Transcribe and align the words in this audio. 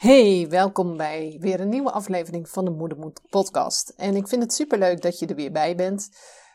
Hey, 0.00 0.48
welkom 0.48 0.96
bij 0.96 1.36
weer 1.40 1.60
een 1.60 1.68
nieuwe 1.68 1.90
aflevering 1.90 2.48
van 2.48 2.64
de 2.64 2.70
Moedermoed 2.70 3.20
podcast. 3.30 3.88
En 3.88 4.16
ik 4.16 4.28
vind 4.28 4.42
het 4.42 4.52
superleuk 4.52 5.02
dat 5.02 5.18
je 5.18 5.26
er 5.26 5.34
weer 5.34 5.52
bij 5.52 5.76
bent. 5.76 6.08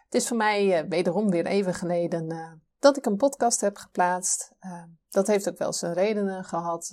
Het 0.06 0.16
is 0.16 0.28
voor 0.28 0.38
mij 0.38 0.84
uh, 0.84 0.90
wederom 0.90 1.30
weer 1.30 1.46
even 1.46 1.74
geleden 1.74 2.32
uh, 2.32 2.52
dat 2.80 2.98
ik 2.98 3.06
een 3.06 3.16
podcast 3.16 3.62
heb 3.62 3.78
geplaatst. 3.78 4.52
Uh, 4.62 4.84
dat 5.10 5.28
heeft 5.28 5.50
ook 5.50 5.58
wel 5.58 5.74
zijn 5.74 5.94
redenen 5.94 6.44
gehad. 6.44 6.92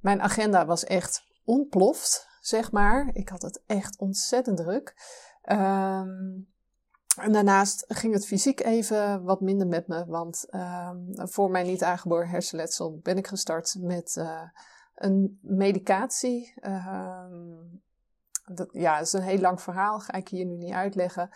mijn 0.00 0.22
agenda 0.22 0.66
was 0.66 0.84
echt 0.84 1.22
ontploft, 1.44 2.28
zeg 2.40 2.72
maar. 2.72 3.10
Ik 3.12 3.28
had 3.28 3.42
het 3.42 3.62
echt 3.66 3.98
ontzettend 3.98 4.56
druk. 4.56 4.94
Um, 5.50 6.50
en 7.16 7.32
daarnaast 7.32 7.84
ging 7.88 8.14
het 8.14 8.26
fysiek 8.26 8.60
even 8.60 9.22
wat 9.22 9.40
minder 9.40 9.66
met 9.66 9.88
me, 9.88 10.06
want 10.06 10.46
voor 11.14 11.50
mijn 11.50 11.66
niet 11.66 11.82
aangeboren 11.82 12.28
hersenletsel 12.28 12.98
ben 13.02 13.16
ik 13.16 13.26
gestart 13.26 13.76
met 13.78 14.22
een 15.02 15.38
medicatie. 15.42 16.54
Uh, 16.60 17.24
dat, 18.54 18.68
ja, 18.72 18.98
is 18.98 19.12
een 19.12 19.22
heel 19.22 19.40
lang 19.40 19.60
verhaal, 19.60 20.00
ga 20.00 20.12
ik 20.12 20.28
hier 20.28 20.44
nu 20.44 20.56
niet 20.56 20.72
uitleggen. 20.72 21.30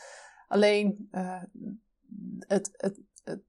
Alleen 0.49 1.09
uh, 1.13 1.43
het, 2.39 2.71
het, 2.77 3.01
het, 3.25 3.43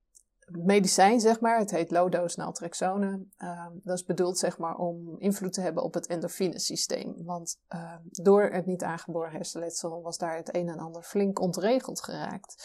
medicijn, 0.47 1.19
zeg 1.19 1.39
maar, 1.39 1.59
het 1.59 1.71
heet 1.71 1.91
low-dose 1.91 2.39
naltrexone. 2.39 3.25
Uh, 3.37 3.67
dat 3.83 3.97
is 3.97 4.05
bedoeld 4.05 4.37
zeg 4.37 4.57
maar, 4.57 4.75
om 4.75 5.19
invloed 5.19 5.53
te 5.53 5.61
hebben 5.61 5.83
op 5.83 5.93
het 5.93 6.07
endorfinesysteem. 6.07 7.23
Want 7.23 7.59
ehm, 7.67 8.01
door 8.03 8.43
het 8.43 8.65
niet 8.65 8.83
aangeboren 8.83 9.31
hersenletsel 9.31 10.01
was 10.01 10.17
daar 10.17 10.35
het 10.35 10.55
een 10.55 10.69
en 10.69 10.79
ander 10.79 11.03
flink 11.03 11.39
ontregeld 11.39 12.03
geraakt. 12.03 12.55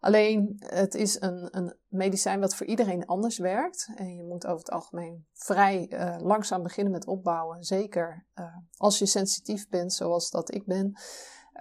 Alleen 0.00 0.56
het 0.58 0.94
is 0.94 1.20
een, 1.20 1.48
een 1.56 1.76
medicijn 1.88 2.40
wat 2.40 2.54
voor 2.54 2.66
iedereen 2.66 3.06
anders 3.06 3.38
werkt. 3.38 3.90
En 3.94 4.14
je 4.16 4.24
moet 4.24 4.46
over 4.46 4.58
het 4.58 4.70
algemeen 4.70 5.26
vrij 5.32 5.90
uh, 5.90 6.16
langzaam 6.18 6.62
beginnen 6.62 6.92
met 6.92 7.06
opbouwen. 7.06 7.64
Zeker 7.64 8.26
uh, 8.34 8.56
als 8.76 8.98
je 8.98 9.06
sensitief 9.06 9.68
bent, 9.68 9.92
zoals 9.92 10.30
dat 10.30 10.54
ik 10.54 10.66
ben. 10.66 11.00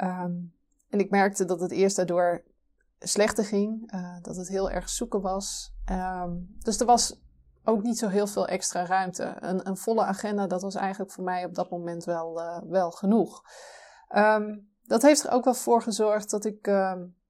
Um, 0.01 0.55
en 0.89 0.99
ik 0.99 1.09
merkte 1.09 1.45
dat 1.45 1.59
het 1.59 1.71
eerst 1.71 1.95
daardoor 1.95 2.43
slechter 2.99 3.45
ging. 3.45 3.93
Uh, 3.93 4.17
dat 4.21 4.35
het 4.35 4.47
heel 4.47 4.71
erg 4.71 4.89
zoeken 4.89 5.21
was. 5.21 5.73
Um, 5.91 6.55
dus 6.59 6.79
er 6.79 6.85
was 6.85 7.21
ook 7.63 7.83
niet 7.83 7.97
zo 7.97 8.07
heel 8.07 8.27
veel 8.27 8.47
extra 8.47 8.85
ruimte. 8.85 9.35
Een, 9.39 9.67
een 9.67 9.77
volle 9.77 10.03
agenda, 10.03 10.47
dat 10.47 10.61
was 10.61 10.75
eigenlijk 10.75 11.11
voor 11.11 11.23
mij 11.23 11.45
op 11.45 11.55
dat 11.55 11.69
moment 11.69 12.03
wel, 12.03 12.41
wel 12.67 12.91
genoeg. 12.91 13.41
Um, 14.15 14.69
dat 14.83 15.01
heeft 15.01 15.23
er 15.23 15.31
ook 15.31 15.43
wel 15.43 15.53
voor 15.53 15.81
gezorgd 15.81 16.29
dat 16.29 16.45
ik 16.45 16.67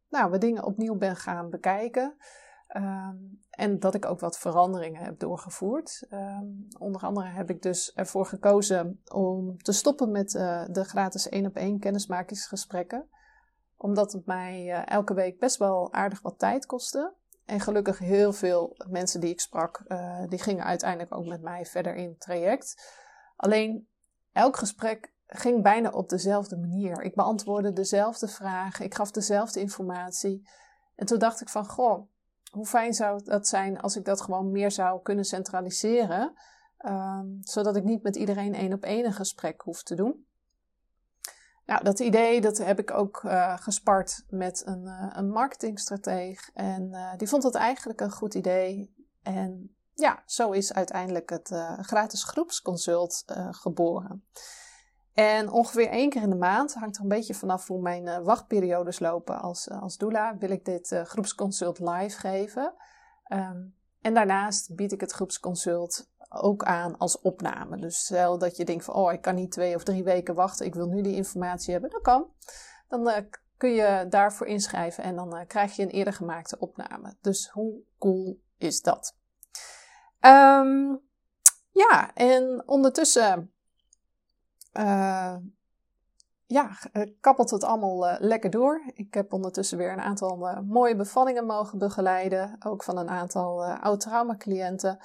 nou, 0.09 0.31
we 0.31 0.37
dingen 0.37 0.63
opnieuw 0.63 0.95
ben 0.95 1.15
gaan 1.15 1.49
bekijken. 1.49 2.17
Um, 2.75 3.39
en 3.49 3.79
dat 3.79 3.93
ik 3.93 4.05
ook 4.05 4.19
wat 4.19 4.37
veranderingen 4.37 5.03
heb 5.03 5.19
doorgevoerd. 5.19 6.07
Um, 6.09 6.67
onder 6.77 7.01
andere 7.01 7.27
heb 7.27 7.49
ik 7.49 7.61
dus 7.61 7.93
ervoor 7.93 8.25
gekozen 8.25 9.01
om 9.11 9.57
te 9.57 9.71
stoppen 9.71 10.11
met 10.11 10.33
uh, 10.33 10.65
de 10.71 10.83
gratis 10.83 11.29
één 11.29 11.45
op 11.45 11.55
één 11.55 11.79
kennismakingsgesprekken. 11.79 13.09
Omdat 13.77 14.11
het 14.11 14.25
mij 14.25 14.65
uh, 14.65 14.81
elke 14.85 15.13
week 15.13 15.39
best 15.39 15.57
wel 15.57 15.93
aardig 15.93 16.21
wat 16.21 16.39
tijd 16.39 16.65
kostte. 16.65 17.13
En 17.45 17.59
gelukkig 17.59 17.99
heel 17.99 18.33
veel 18.33 18.75
mensen 18.89 19.21
die 19.21 19.29
ik 19.29 19.39
sprak, 19.39 19.83
uh, 19.87 20.23
die 20.27 20.39
gingen 20.39 20.63
uiteindelijk 20.63 21.15
ook 21.15 21.25
met 21.25 21.41
mij 21.41 21.65
verder 21.65 21.95
in 21.95 22.09
het 22.09 22.19
traject. 22.19 22.95
Alleen 23.35 23.87
elk 24.31 24.57
gesprek 24.57 25.13
ging 25.27 25.63
bijna 25.63 25.89
op 25.89 26.09
dezelfde 26.09 26.57
manier. 26.57 27.01
Ik 27.01 27.15
beantwoordde 27.15 27.73
dezelfde 27.73 28.27
vragen, 28.27 28.85
ik 28.85 28.95
gaf 28.95 29.11
dezelfde 29.11 29.59
informatie. 29.59 30.49
En 30.95 31.05
toen 31.05 31.19
dacht 31.19 31.41
ik 31.41 31.49
van, 31.49 31.65
goh, 31.65 32.09
hoe 32.51 32.65
fijn 32.65 32.93
zou 32.93 33.23
dat 33.23 33.47
zijn 33.47 33.79
als 33.79 33.95
ik 33.95 34.05
dat 34.05 34.21
gewoon 34.21 34.51
meer 34.51 34.71
zou 34.71 35.01
kunnen 35.01 35.25
centraliseren, 35.25 36.33
um, 36.85 37.37
zodat 37.41 37.75
ik 37.75 37.83
niet 37.83 38.03
met 38.03 38.15
iedereen 38.15 38.53
één 38.53 38.73
op 38.73 38.83
één 38.83 39.05
een 39.05 39.13
gesprek 39.13 39.61
hoef 39.61 39.83
te 39.83 39.95
doen. 39.95 40.25
Nou, 41.65 41.83
dat 41.83 41.99
idee 41.99 42.41
dat 42.41 42.57
heb 42.57 42.79
ik 42.79 42.91
ook 42.91 43.23
uh, 43.23 43.57
gespart 43.57 44.25
met 44.29 44.61
een, 44.65 44.83
uh, 44.83 45.09
een 45.09 45.29
marketingstrateeg. 45.29 46.49
En 46.53 46.89
uh, 46.91 47.13
die 47.17 47.27
vond 47.27 47.43
het 47.43 47.55
eigenlijk 47.55 48.01
een 48.01 48.11
goed 48.11 48.33
idee. 48.33 48.95
En 49.21 49.75
ja, 49.93 50.23
zo 50.25 50.51
is 50.51 50.73
uiteindelijk 50.73 51.29
het 51.29 51.49
gratis 51.81 52.23
groepsconsult 52.23 53.23
geboren. 53.51 54.25
En 55.17 55.51
ongeveer 55.51 55.89
één 55.89 56.09
keer 56.09 56.21
in 56.21 56.29
de 56.29 56.35
maand, 56.35 56.73
hangt 56.73 56.95
er 56.95 57.01
een 57.01 57.07
beetje 57.07 57.33
vanaf 57.33 57.67
hoe 57.67 57.81
mijn 57.81 58.05
uh, 58.05 58.17
wachtperiodes 58.17 58.99
lopen 58.99 59.41
als, 59.41 59.67
uh, 59.67 59.81
als 59.81 59.97
doula, 59.97 60.37
wil 60.37 60.49
ik 60.49 60.65
dit 60.65 60.91
uh, 60.91 61.01
groepsconsult 61.01 61.79
live 61.79 62.19
geven. 62.19 62.73
Um, 63.33 63.75
en 64.01 64.13
daarnaast 64.13 64.75
bied 64.75 64.91
ik 64.91 65.01
het 65.01 65.11
groepsconsult 65.11 66.09
ook 66.29 66.63
aan 66.63 66.97
als 66.97 67.21
opname. 67.21 67.77
Dus 67.77 67.97
stel 67.97 68.37
dat 68.37 68.57
je 68.57 68.65
denkt 68.65 68.83
van, 68.83 68.93
oh, 68.93 69.13
ik 69.13 69.21
kan 69.21 69.35
niet 69.35 69.51
twee 69.51 69.75
of 69.75 69.83
drie 69.83 70.03
weken 70.03 70.35
wachten, 70.35 70.65
ik 70.65 70.75
wil 70.75 70.87
nu 70.87 71.01
die 71.01 71.15
informatie 71.15 71.71
hebben, 71.71 71.89
dat 71.89 72.01
kan. 72.01 72.31
Dan 72.87 73.27
kun 73.57 73.71
je 73.71 74.05
daarvoor 74.09 74.47
inschrijven 74.47 75.03
en 75.03 75.15
dan 75.15 75.45
krijg 75.47 75.75
je 75.75 75.83
een 75.83 75.89
eerder 75.89 76.13
gemaakte 76.13 76.59
opname. 76.59 77.15
Dus 77.21 77.49
hoe 77.49 77.81
cool 77.97 78.41
is 78.57 78.81
dat? 78.81 79.15
Um, 80.21 81.01
ja, 81.71 82.13
en 82.13 82.63
ondertussen 82.65 83.51
uh, 84.77 85.35
ja, 86.45 86.69
eh, 86.91 87.11
kappelt 87.19 87.49
het 87.49 87.63
allemaal 87.63 88.09
uh, 88.09 88.15
lekker 88.19 88.49
door. 88.49 88.91
Ik 88.93 89.13
heb 89.13 89.33
ondertussen 89.33 89.77
weer 89.77 89.91
een 89.91 90.01
aantal 90.01 90.61
mooie 90.65 90.95
bevallingen 90.95 91.45
mogen 91.45 91.77
begeleiden. 91.77 92.55
Ook 92.59 92.83
van 92.83 92.97
een 92.97 93.09
aantal 93.09 93.65
oud-trauma-cliënten. 93.65 94.99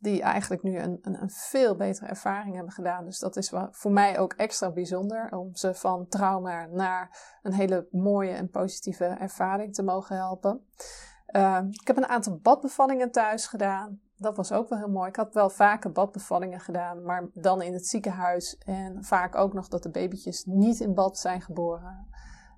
die 0.00 0.22
eigenlijk 0.22 0.62
nu 0.62 0.78
een, 0.78 0.98
een, 1.02 1.22
een, 1.22 1.30
veel 1.30 1.76
betere 1.76 2.06
ervaring 2.06 2.54
hebben 2.54 2.72
gedaan. 2.72 3.04
Dus 3.04 3.18
dat 3.18 3.36
is 3.36 3.52
voor 3.70 3.92
mij 3.92 4.18
ook 4.18 4.32
extra 4.32 4.70
bijzonder. 4.70 5.36
Om 5.36 5.54
ze 5.54 5.74
van 5.74 6.08
trauma 6.08 6.66
naar 6.66 7.38
een 7.42 7.52
hele 7.52 7.88
mooie 7.90 8.32
en 8.32 8.50
positieve 8.50 9.04
ervaring 9.04 9.74
te 9.74 9.82
mogen 9.82 10.16
helpen. 10.16 10.66
ik 11.70 11.86
heb 11.86 11.96
een 11.96 12.08
aantal 12.08 12.38
badbevallingen 12.38 13.10
thuis 13.10 13.46
gedaan 13.46 14.00
dat 14.16 14.36
was 14.36 14.52
ook 14.52 14.68
wel 14.68 14.78
heel 14.78 14.88
mooi. 14.88 15.08
Ik 15.08 15.16
had 15.16 15.34
wel 15.34 15.50
vaker 15.50 15.92
badbevallingen 15.92 16.60
gedaan, 16.60 17.02
maar 17.02 17.28
dan 17.32 17.62
in 17.62 17.72
het 17.72 17.86
ziekenhuis. 17.86 18.58
En 18.58 19.04
vaak 19.04 19.34
ook 19.34 19.52
nog 19.52 19.68
dat 19.68 19.82
de 19.82 19.90
babytjes 19.90 20.44
niet 20.44 20.80
in 20.80 20.94
bad 20.94 21.18
zijn 21.18 21.40
geboren. 21.40 22.06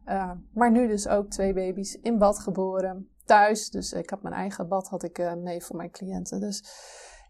Uh, 0.07 0.31
maar 0.53 0.71
nu 0.71 0.87
dus 0.87 1.09
ook 1.09 1.31
twee 1.31 1.55
baby's 1.55 1.95
in 1.95 2.19
bad 2.19 2.39
geboren. 2.39 3.11
Thuis, 3.25 3.71
dus 3.71 3.93
ik 3.93 4.11
had 4.11 4.23
mijn 4.23 4.35
eigen 4.35 4.69
bad 4.69 4.89
had 4.89 5.03
ik 5.03 5.19
uh, 5.19 5.35
mee 5.35 5.65
voor 5.65 5.77
mijn 5.77 5.91
cliënten. 5.91 6.41
Dus 6.41 6.65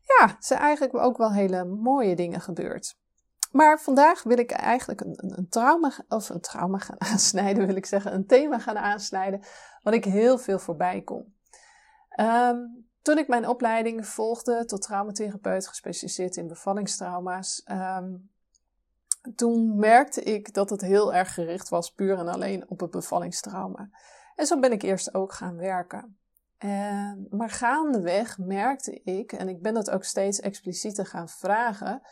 ja, 0.02 0.36
zijn 0.38 0.60
eigenlijk 0.60 0.96
ook 0.96 1.16
wel 1.16 1.32
hele 1.32 1.64
mooie 1.64 2.16
dingen 2.16 2.40
gebeurd. 2.40 2.96
Maar 3.52 3.80
vandaag 3.80 4.22
wil 4.22 4.38
ik 4.38 4.50
eigenlijk 4.50 5.00
een, 5.00 5.14
een, 5.16 5.38
een, 5.38 5.48
trauma, 5.48 5.92
of 6.08 6.28
een 6.28 6.40
trauma 6.40 6.78
gaan 6.78 7.00
aansnijden, 7.12 7.66
wil 7.66 7.76
ik 7.76 7.86
zeggen. 7.86 8.14
Een 8.14 8.26
thema 8.26 8.58
gaan 8.58 8.78
aansnijden, 8.78 9.40
wat 9.82 9.94
ik 9.94 10.04
heel 10.04 10.38
veel 10.38 10.58
voorbij 10.58 11.02
kom. 11.02 11.34
Um, 12.20 12.87
toen 13.08 13.18
ik 13.18 13.28
mijn 13.28 13.48
opleiding 13.48 14.06
volgde 14.06 14.64
tot 14.64 14.82
traumatherapeut, 14.82 15.68
gespecialiseerd 15.68 16.36
in 16.36 16.46
bevallingstrauma's, 16.46 17.62
um, 17.70 18.30
toen 19.34 19.76
merkte 19.76 20.22
ik 20.22 20.54
dat 20.54 20.70
het 20.70 20.80
heel 20.80 21.14
erg 21.14 21.34
gericht 21.34 21.68
was 21.68 21.92
puur 21.92 22.18
en 22.18 22.28
alleen 22.28 22.68
op 22.70 22.80
het 22.80 22.90
bevallingstrauma. 22.90 23.90
En 24.34 24.46
zo 24.46 24.58
ben 24.58 24.72
ik 24.72 24.82
eerst 24.82 25.14
ook 25.14 25.32
gaan 25.32 25.56
werken. 25.56 26.18
En, 26.58 27.26
maar 27.30 27.50
gaandeweg 27.50 28.38
merkte 28.38 29.00
ik, 29.02 29.32
en 29.32 29.48
ik 29.48 29.62
ben 29.62 29.74
dat 29.74 29.90
ook 29.90 30.04
steeds 30.04 30.40
explicieter 30.40 31.06
gaan 31.06 31.28
vragen, 31.28 32.02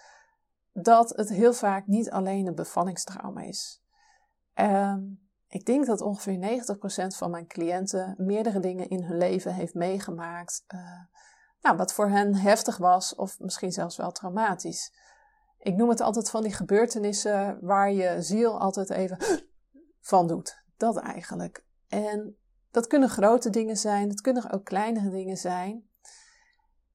dat 0.73 1.09
het 1.17 1.29
heel 1.29 1.53
vaak 1.53 1.87
niet 1.87 2.11
alleen 2.11 2.47
een 2.47 2.55
bevallingstrauma 2.55 3.41
is. 3.41 3.83
Um, 4.55 5.26
ik 5.49 5.67
denk 5.67 5.87
dat 5.87 6.01
ongeveer 6.01 6.65
90% 7.15 7.17
van 7.17 7.31
mijn 7.31 7.47
cliënten 7.47 8.15
meerdere 8.19 8.61
dingen 8.61 8.89
in 8.89 9.03
hun 9.03 9.17
leven 9.17 9.55
heeft 9.55 9.75
meegemaakt. 9.75 10.65
Uh, 10.75 10.81
nou, 11.61 11.77
wat 11.77 11.93
voor 11.93 12.09
hen 12.09 12.35
heftig 12.35 12.77
was 12.77 13.15
of 13.15 13.41
misschien 13.41 13.73
zelfs 13.73 13.97
wel 13.97 14.13
traumatisch. 14.13 14.93
Ik 15.59 15.77
noem 15.77 15.89
het 15.89 16.01
altijd 16.01 16.31
van 16.31 16.43
die 16.43 16.53
gebeurtenissen 16.53 17.59
waar 17.61 17.93
je 17.93 18.23
ziel 18.23 18.61
altijd 18.61 18.91
even 18.91 19.19
van 20.01 20.27
doet. 20.27 20.63
Dat 20.77 20.97
eigenlijk. 20.97 21.65
En 21.89 22.37
dat 22.71 22.87
kunnen 22.87 23.09
grote 23.09 23.51
dingen 23.51 23.77
zijn, 23.77 24.09
dat 24.09 24.21
kunnen 24.21 24.51
ook 24.51 24.65
kleinere 24.65 25.11
dingen 25.11 25.37
zijn. 25.37 25.89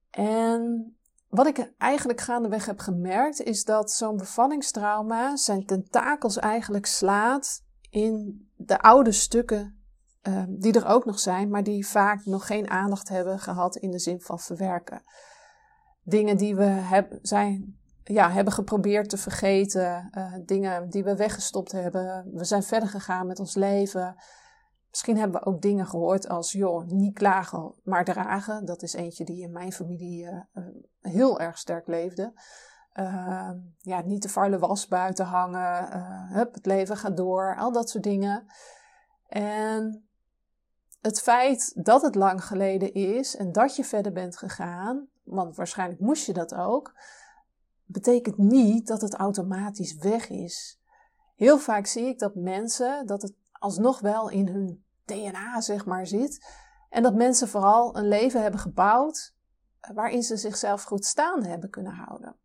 En 0.09 0.95
wat 1.27 1.47
ik 1.47 1.73
eigenlijk 1.77 2.21
gaandeweg 2.21 2.65
heb 2.65 2.79
gemerkt, 2.79 3.41
is 3.41 3.63
dat 3.63 3.91
zo'n 3.91 4.17
bevallingstrauma 4.17 5.35
zijn 5.35 5.65
tentakels 5.65 6.37
eigenlijk 6.37 6.85
slaat 6.85 7.63
in 7.91 8.47
de 8.55 8.81
oude 8.81 9.11
stukken 9.11 9.81
uh, 10.27 10.43
die 10.47 10.73
er 10.73 10.85
ook 10.85 11.05
nog 11.05 11.19
zijn, 11.19 11.49
maar 11.49 11.63
die 11.63 11.87
vaak 11.87 12.25
nog 12.25 12.45
geen 12.45 12.69
aandacht 12.69 13.09
hebben 13.09 13.39
gehad 13.39 13.75
in 13.75 13.91
de 13.91 13.99
zin 13.99 14.21
van 14.21 14.39
verwerken. 14.39 15.03
Dingen 16.03 16.37
die 16.37 16.55
we 16.55 16.63
heb, 16.63 17.19
zijn, 17.21 17.77
ja, 18.03 18.31
hebben 18.31 18.53
geprobeerd 18.53 19.09
te 19.09 19.17
vergeten, 19.17 20.09
uh, 20.17 20.33
dingen 20.45 20.89
die 20.89 21.03
we 21.03 21.15
weggestopt 21.15 21.71
hebben. 21.71 22.31
We 22.33 22.43
zijn 22.43 22.63
verder 22.63 22.89
gegaan 22.89 23.27
met 23.27 23.39
ons 23.39 23.55
leven. 23.55 24.15
Misschien 24.89 25.17
hebben 25.17 25.39
we 25.41 25.47
ook 25.47 25.61
dingen 25.61 25.87
gehoord 25.87 26.27
als, 26.27 26.51
joh, 26.51 26.87
niet 26.87 27.13
klagen, 27.13 27.73
maar 27.83 28.05
dragen. 28.05 28.65
Dat 28.65 28.81
is 28.81 28.93
eentje 28.93 29.25
die 29.25 29.41
in 29.41 29.51
mijn 29.51 29.71
familie 29.71 30.23
uh, 30.23 30.63
heel 30.99 31.39
erg 31.39 31.57
sterk 31.57 31.87
leefde. 31.87 32.33
Ehm, 32.93 33.57
ja, 33.77 34.01
niet 34.01 34.21
de 34.21 34.29
vuile 34.29 34.59
was 34.59 34.87
buiten 34.87 35.25
hangen. 35.25 35.89
Uh, 35.95 36.31
hup, 36.31 36.53
het 36.53 36.65
leven 36.65 36.97
gaat 36.97 37.17
door. 37.17 37.55
Al 37.57 37.71
dat 37.71 37.89
soort 37.89 38.03
dingen. 38.03 38.45
En 39.27 40.09
het 41.01 41.21
feit 41.21 41.85
dat 41.85 42.01
het 42.01 42.15
lang 42.15 42.43
geleden 42.45 42.93
is 42.93 43.35
en 43.35 43.51
dat 43.51 43.75
je 43.75 43.83
verder 43.83 44.11
bent 44.11 44.37
gegaan, 44.37 45.07
want 45.23 45.55
waarschijnlijk 45.55 45.99
moest 45.99 46.25
je 46.25 46.33
dat 46.33 46.53
ook, 46.53 46.93
betekent 47.85 48.37
niet 48.37 48.87
dat 48.87 49.01
het 49.01 49.13
automatisch 49.13 49.95
weg 49.95 50.29
is. 50.29 50.79
Heel 51.35 51.59
vaak 51.59 51.85
zie 51.85 52.05
ik 52.05 52.19
dat 52.19 52.35
mensen, 52.35 53.05
dat 53.05 53.21
het 53.21 53.33
alsnog 53.51 53.99
wel 53.99 54.29
in 54.29 54.47
hun 54.47 54.83
DNA 55.05 55.61
zeg 55.61 55.85
maar 55.85 56.07
zit. 56.07 56.45
En 56.89 57.03
dat 57.03 57.15
mensen 57.15 57.47
vooral 57.47 57.97
een 57.97 58.07
leven 58.07 58.41
hebben 58.41 58.59
gebouwd 58.59 59.33
waarin 59.93 60.23
ze 60.23 60.37
zichzelf 60.37 60.83
goed 60.83 61.05
staande 61.05 61.47
hebben 61.47 61.69
kunnen 61.69 61.93
houden. 61.93 62.35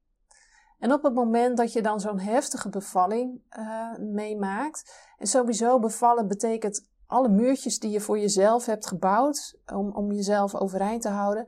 En 0.78 0.92
op 0.92 1.02
het 1.02 1.14
moment 1.14 1.56
dat 1.56 1.72
je 1.72 1.82
dan 1.82 2.00
zo'n 2.00 2.18
heftige 2.18 2.68
bevalling 2.68 3.42
uh, 3.58 3.96
meemaakt, 3.98 5.04
en 5.18 5.26
sowieso 5.26 5.78
bevallen 5.78 6.28
betekent 6.28 6.88
alle 7.06 7.28
muurtjes 7.28 7.78
die 7.78 7.90
je 7.90 8.00
voor 8.00 8.18
jezelf 8.18 8.66
hebt 8.66 8.86
gebouwd 8.86 9.58
om, 9.72 9.90
om 9.92 10.12
jezelf 10.12 10.54
overeind 10.54 11.02
te 11.02 11.08
houden, 11.08 11.46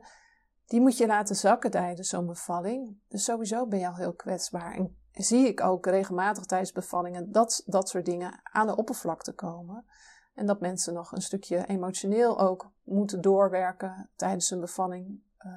die 0.65 0.81
moet 0.81 0.97
je 0.97 1.07
laten 1.07 1.35
zakken 1.35 1.71
tijdens 1.71 2.09
zo'n 2.09 2.25
bevalling. 2.25 2.97
Dus 3.07 3.23
sowieso 3.23 3.67
ben 3.67 3.79
je 3.79 3.87
al 3.87 3.95
heel 3.95 4.13
kwetsbaar. 4.13 4.73
En 4.73 4.97
zie 5.11 5.47
ik 5.47 5.61
ook 5.61 5.85
regelmatig 5.85 6.45
tijdens 6.45 6.71
bevallingen 6.71 7.31
dat 7.31 7.63
dat 7.65 7.89
soort 7.89 8.05
dingen 8.05 8.39
aan 8.43 8.67
de 8.67 8.75
oppervlakte 8.75 9.33
komen. 9.33 9.85
En 10.33 10.45
dat 10.45 10.59
mensen 10.59 10.93
nog 10.93 11.11
een 11.11 11.21
stukje 11.21 11.65
emotioneel 11.65 12.39
ook 12.39 12.71
moeten 12.83 13.21
doorwerken 13.21 14.09
tijdens 14.15 14.51
een 14.51 14.59
bevalling. 14.59 15.21
Uh, 15.45 15.51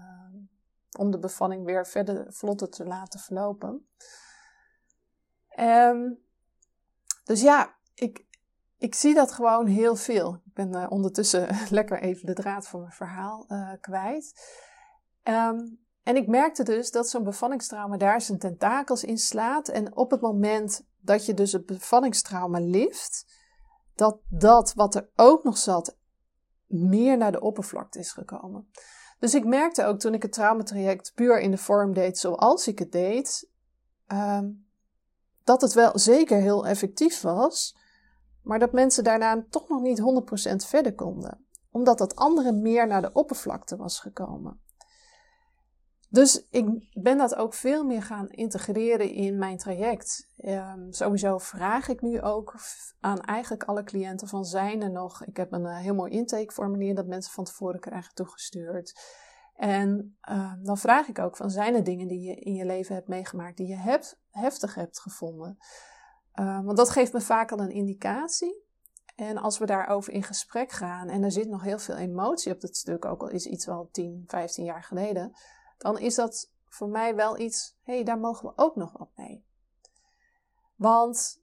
om 0.98 1.10
de 1.10 1.18
bevalling 1.18 1.64
weer 1.64 1.86
verder 1.86 2.32
vlotter 2.32 2.68
te 2.68 2.84
laten 2.84 3.20
verlopen. 3.20 3.88
Um, 5.58 6.18
dus 7.24 7.40
ja, 7.40 7.74
ik, 7.94 8.26
ik 8.78 8.94
zie 8.94 9.14
dat 9.14 9.32
gewoon 9.32 9.66
heel 9.66 9.96
veel. 9.96 10.34
Ik 10.34 10.54
ben 10.54 10.76
uh, 10.76 10.86
ondertussen 10.88 11.48
lekker 11.70 12.00
even 12.00 12.26
de 12.26 12.34
draad 12.34 12.68
van 12.68 12.80
mijn 12.80 12.92
verhaal 12.92 13.44
uh, 13.48 13.72
kwijt. 13.80 14.32
Um, 15.22 15.80
en 16.02 16.16
ik 16.16 16.26
merkte 16.26 16.62
dus 16.62 16.90
dat 16.90 17.08
zo'n 17.08 17.24
bevallingstrauma 17.24 17.96
daar 17.96 18.20
zijn 18.20 18.38
tentakels 18.38 19.04
in 19.04 19.18
slaat. 19.18 19.68
En 19.68 19.96
op 19.96 20.10
het 20.10 20.20
moment 20.20 20.86
dat 21.00 21.26
je 21.26 21.34
dus 21.34 21.52
het 21.52 21.66
bevallingstrauma 21.66 22.60
lift, 22.60 23.40
dat 23.94 24.20
dat 24.28 24.72
wat 24.74 24.94
er 24.94 25.10
ook 25.16 25.44
nog 25.44 25.58
zat, 25.58 25.96
meer 26.66 27.16
naar 27.16 27.32
de 27.32 27.40
oppervlakte 27.40 27.98
is 27.98 28.12
gekomen. 28.12 28.70
Dus 29.22 29.34
ik 29.34 29.44
merkte 29.44 29.84
ook 29.84 29.98
toen 29.98 30.14
ik 30.14 30.22
het 30.22 30.32
traumatraject 30.32 31.12
puur 31.14 31.40
in 31.40 31.50
de 31.50 31.56
vorm 31.56 31.94
deed 31.94 32.19
zoals 32.19 32.69
ik 32.69 32.78
het 32.78 32.92
deed, 32.92 33.48
um, 34.06 34.66
dat 35.44 35.60
het 35.60 35.72
wel 35.72 35.98
zeker 35.98 36.40
heel 36.40 36.66
effectief 36.66 37.20
was, 37.20 37.76
maar 38.42 38.58
dat 38.58 38.72
mensen 38.72 39.04
daarna 39.04 39.44
toch 39.50 39.69
nog 39.69 39.80
niet 39.80 40.00
100% 40.00 40.66
verder 40.66 40.94
konden, 40.94 41.46
omdat 41.70 41.98
dat 41.98 42.16
andere 42.16 42.52
meer 42.52 42.86
naar 42.86 43.02
de 43.02 43.12
oppervlakte 43.12 43.76
was 43.76 44.00
gekomen. 44.00 44.60
Dus 46.12 46.47
ik 46.50 46.67
ben 47.03 47.19
dat 47.19 47.35
ook 47.35 47.55
veel 47.55 47.85
meer 47.85 48.03
gaan 48.03 48.29
integreren 48.29 49.11
in 49.11 49.38
mijn 49.38 49.56
traject. 49.56 50.29
Um, 50.44 50.93
sowieso 50.93 51.38
vraag 51.38 51.88
ik 51.88 52.00
nu 52.00 52.20
ook 52.23 52.55
aan 53.00 53.20
eigenlijk 53.20 53.64
alle 53.64 53.82
cliënten 53.82 54.29
van 54.29 54.44
zijn 54.44 54.82
er 54.82 54.91
nog. 54.91 55.25
Ik 55.25 55.37
heb 55.37 55.53
een 55.53 55.64
uh, 55.64 55.79
heel 55.79 55.94
mooi 55.94 56.12
intakeformulier 56.12 56.94
dat 56.94 57.06
mensen 57.06 57.32
van 57.32 57.44
tevoren 57.44 57.81
krijgen 57.81 58.14
toegestuurd. 58.14 59.00
En 59.55 60.17
uh, 60.31 60.53
dan 60.62 60.79
vraag 60.79 61.09
ik 61.09 61.19
ook 61.19 61.37
van 61.37 61.50
zijn 61.50 61.75
er 61.75 61.85
dingen 61.85 62.09
die 62.09 62.20
je 62.20 62.35
in 62.35 62.55
je 62.55 62.64
leven 62.64 62.94
hebt 62.94 63.09
meegemaakt 63.09 63.56
die 63.56 63.69
je 63.69 63.76
hebt, 63.76 64.20
heftig 64.31 64.75
hebt 64.75 65.00
gevonden. 65.00 65.59
Uh, 66.35 66.64
want 66.64 66.76
dat 66.76 66.91
geeft 66.91 67.12
me 67.12 67.20
vaak 67.20 67.53
al 67.53 67.59
een 67.59 67.70
indicatie. 67.70 68.64
En 69.14 69.37
als 69.37 69.59
we 69.59 69.67
daarover 69.67 70.12
in 70.12 70.23
gesprek 70.23 70.70
gaan 70.70 71.09
en 71.09 71.23
er 71.23 71.32
zit 71.32 71.49
nog 71.49 71.62
heel 71.62 71.79
veel 71.79 71.97
emotie 71.97 72.53
op 72.53 72.61
dat 72.61 72.76
stuk, 72.76 73.05
ook 73.05 73.23
al 73.23 73.29
is 73.29 73.47
iets 73.47 73.67
wel 73.67 73.88
10, 73.93 74.25
15 74.26 74.64
jaar 74.64 74.82
geleden 74.82 75.32
dan 75.82 75.99
is 75.99 76.14
dat 76.14 76.50
voor 76.69 76.88
mij 76.88 77.14
wel 77.14 77.38
iets, 77.38 77.76
hé, 77.82 77.94
hey, 77.94 78.05
daar 78.05 78.19
mogen 78.19 78.49
we 78.49 78.52
ook 78.56 78.76
nog 78.76 78.93
wat 78.99 79.11
mee. 79.17 79.44
Want 80.76 81.40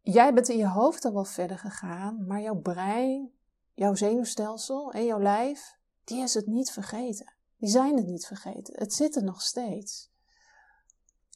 jij 0.00 0.34
bent 0.34 0.48
in 0.48 0.56
je 0.56 0.68
hoofd 0.68 1.04
al 1.04 1.12
wel 1.12 1.24
verder 1.24 1.58
gegaan, 1.58 2.26
maar 2.26 2.40
jouw 2.40 2.60
brein, 2.60 3.32
jouw 3.74 3.94
zenuwstelsel 3.94 4.92
en 4.92 5.04
jouw 5.04 5.20
lijf, 5.20 5.76
die 6.04 6.22
is 6.22 6.34
het 6.34 6.46
niet 6.46 6.70
vergeten. 6.70 7.34
Die 7.56 7.68
zijn 7.68 7.96
het 7.96 8.06
niet 8.06 8.26
vergeten. 8.26 8.74
Het 8.78 8.94
zit 8.94 9.16
er 9.16 9.24
nog 9.24 9.42
steeds. 9.42 10.10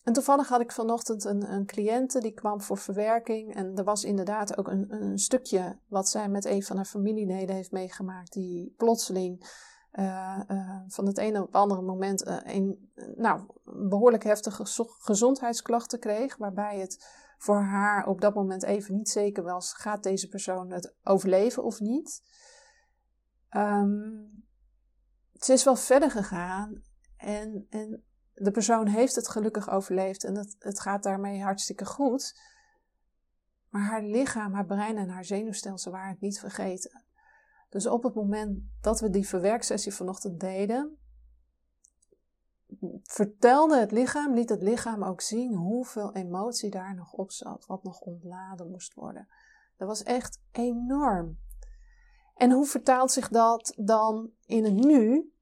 En 0.03 0.12
toevallig 0.12 0.49
had 0.49 0.61
ik 0.61 0.73
vanochtend 0.73 1.25
een, 1.25 1.53
een 1.53 1.67
cliënte 1.67 2.21
die 2.21 2.33
kwam 2.33 2.61
voor 2.61 2.79
verwerking. 2.79 3.55
En 3.55 3.77
er 3.77 3.85
was 3.85 4.05
inderdaad 4.05 4.59
ook 4.59 4.69
een, 4.69 4.93
een 4.93 5.19
stukje 5.19 5.79
wat 5.89 6.09
zij 6.09 6.29
met 6.29 6.45
een 6.45 6.62
van 6.62 6.77
haar 6.77 6.85
familieleden 6.85 7.55
heeft 7.55 7.73
meegemaakt, 7.73 8.33
die 8.33 8.75
plotseling 8.77 9.47
uh, 9.99 10.41
van 10.87 11.06
het 11.06 11.19
ene 11.19 11.41
op 11.41 11.46
het 11.46 11.55
andere 11.55 11.82
moment 11.82 12.26
uh, 12.26 12.37
een 12.43 12.91
nou, 13.17 13.41
behoorlijk 13.64 14.25
heftige 14.25 14.87
gezondheidsklachten 14.99 15.99
kreeg, 15.99 16.37
waarbij 16.37 16.79
het 16.79 17.06
voor 17.38 17.61
haar 17.61 18.06
op 18.06 18.20
dat 18.20 18.35
moment 18.35 18.62
even 18.62 18.94
niet 18.94 19.08
zeker 19.08 19.43
was: 19.43 19.73
gaat 19.73 20.02
deze 20.02 20.29
persoon 20.29 20.70
het 20.70 20.94
overleven 21.02 21.64
of 21.64 21.81
niet? 21.81 22.23
Um, 23.50 24.44
ze 25.32 25.52
is 25.52 25.64
wel 25.64 25.76
verder 25.76 26.11
gegaan 26.11 26.82
en, 27.17 27.67
en 27.70 28.05
de 28.35 28.50
persoon 28.50 28.87
heeft 28.87 29.14
het 29.14 29.29
gelukkig 29.29 29.70
overleefd 29.70 30.25
en 30.25 30.37
het, 30.37 30.56
het 30.58 30.81
gaat 30.81 31.02
daarmee 31.02 31.43
hartstikke 31.43 31.85
goed. 31.85 32.40
Maar 33.69 33.82
haar 33.82 34.02
lichaam, 34.02 34.52
haar 34.52 34.67
brein 34.67 34.97
en 34.97 35.08
haar 35.08 35.25
zenuwstelsel 35.25 35.93
waren 35.93 36.11
het 36.11 36.20
niet 36.20 36.38
vergeten. 36.38 37.04
Dus 37.75 37.87
op 37.87 38.03
het 38.03 38.15
moment 38.15 38.62
dat 38.81 39.00
we 39.00 39.11
die 39.11 39.29
verwerksessie 39.29 39.94
vanochtend 39.94 40.41
deden, 40.41 40.99
vertelde 43.03 43.79
het 43.79 43.91
lichaam, 43.91 44.35
liet 44.35 44.49
het 44.49 44.62
lichaam 44.62 45.05
ook 45.05 45.21
zien 45.21 45.55
hoeveel 45.55 46.15
emotie 46.15 46.71
daar 46.71 46.94
nog 46.94 47.12
op 47.12 47.31
zat, 47.31 47.67
wat 47.67 47.82
nog 47.82 48.00
ontladen 48.00 48.71
moest 48.71 48.94
worden. 48.94 49.29
Dat 49.76 49.88
was 49.88 50.03
echt 50.03 50.41
enorm. 50.53 51.38
En 52.35 52.50
hoe 52.50 52.67
vertaalt 52.67 53.12
zich 53.12 53.29
dat 53.29 53.75
dan 53.76 54.31
in 54.47 54.65
het 54.65 54.85
nu? 54.85 55.32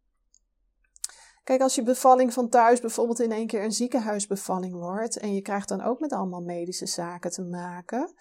Kijk, 1.44 1.61
als 1.61 1.75
je 1.75 1.82
bevalling 1.82 2.32
van 2.32 2.49
thuis 2.49 2.81
bijvoorbeeld 2.81 3.20
in 3.20 3.32
één 3.32 3.46
keer 3.46 3.64
een 3.64 3.73
ziekenhuisbevalling 3.73 4.75
wordt 4.75 5.19
en 5.19 5.34
je 5.34 5.43
krijgt 5.43 5.69
dan 5.69 5.81
ook 5.81 6.00
met 6.00 6.12
allemaal 6.12 6.43
medische 6.43 6.86
zaken 6.86 7.31
te 7.31 7.43
maken. 7.43 8.15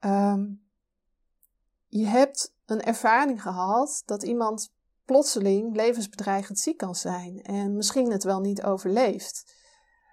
Um, 0.00 0.67
je 1.88 2.06
hebt 2.06 2.54
een 2.66 2.82
ervaring 2.82 3.42
gehad 3.42 4.02
dat 4.06 4.22
iemand 4.22 4.72
plotseling 5.04 5.76
levensbedreigend 5.76 6.58
ziek 6.58 6.76
kan 6.76 6.94
zijn 6.94 7.42
en 7.42 7.76
misschien 7.76 8.10
het 8.10 8.24
wel 8.24 8.40
niet 8.40 8.62
overleeft. 8.62 9.56